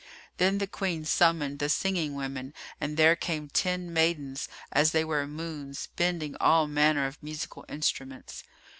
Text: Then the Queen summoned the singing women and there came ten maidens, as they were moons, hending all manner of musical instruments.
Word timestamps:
Then 0.37 0.57
the 0.57 0.65
Queen 0.65 1.05
summoned 1.05 1.59
the 1.59 1.69
singing 1.69 2.15
women 2.15 2.55
and 2.79 2.97
there 2.97 3.15
came 3.15 3.49
ten 3.49 3.93
maidens, 3.93 4.49
as 4.71 4.93
they 4.93 5.05
were 5.05 5.27
moons, 5.27 5.89
hending 5.95 6.35
all 6.39 6.65
manner 6.65 7.05
of 7.05 7.21
musical 7.21 7.65
instruments. 7.69 8.43